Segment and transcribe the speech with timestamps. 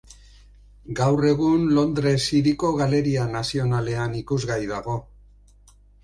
[0.99, 4.97] Gaur egun Londres hiriko Galeria Nazionalean ikusgai dago.